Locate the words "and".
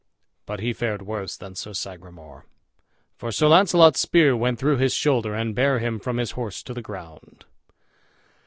5.35-5.53